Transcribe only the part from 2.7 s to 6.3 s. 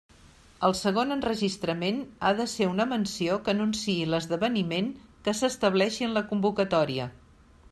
menció que anunciï l'esdeveniment que s'estableixi en la